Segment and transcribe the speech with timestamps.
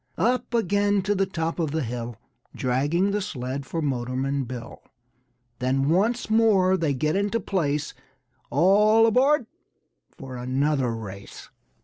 [0.17, 2.15] Up again to the top of the hill
[2.55, 4.81] Dragging the sled for Motorman Bill.
[5.59, 7.93] Then once more they get into place,
[8.49, 9.45] All aboard!
[10.09, 11.49] for another race.